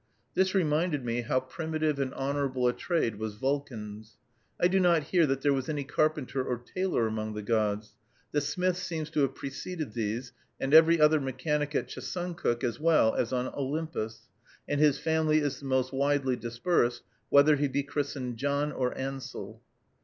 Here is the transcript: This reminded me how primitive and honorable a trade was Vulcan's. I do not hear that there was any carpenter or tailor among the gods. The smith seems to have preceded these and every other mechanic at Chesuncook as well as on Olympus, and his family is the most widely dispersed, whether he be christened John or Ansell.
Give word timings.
This 0.33 0.55
reminded 0.55 1.05
me 1.05 1.21
how 1.21 1.41
primitive 1.41 1.99
and 1.99 2.11
honorable 2.15 2.67
a 2.67 2.73
trade 2.73 3.17
was 3.19 3.35
Vulcan's. 3.35 4.17
I 4.59 4.67
do 4.67 4.79
not 4.79 5.03
hear 5.03 5.27
that 5.27 5.41
there 5.43 5.53
was 5.53 5.69
any 5.69 5.83
carpenter 5.83 6.43
or 6.43 6.57
tailor 6.57 7.05
among 7.05 7.35
the 7.35 7.43
gods. 7.43 7.93
The 8.31 8.41
smith 8.41 8.77
seems 8.77 9.11
to 9.11 9.19
have 9.19 9.35
preceded 9.35 9.93
these 9.93 10.33
and 10.59 10.73
every 10.73 10.99
other 10.99 11.19
mechanic 11.21 11.75
at 11.75 11.87
Chesuncook 11.87 12.63
as 12.63 12.79
well 12.79 13.13
as 13.13 13.31
on 13.31 13.49
Olympus, 13.49 14.27
and 14.67 14.81
his 14.81 14.97
family 14.97 15.37
is 15.37 15.59
the 15.59 15.65
most 15.65 15.93
widely 15.93 16.35
dispersed, 16.35 17.03
whether 17.29 17.57
he 17.57 17.67
be 17.67 17.83
christened 17.83 18.37
John 18.37 18.71
or 18.71 18.97
Ansell. 18.97 19.61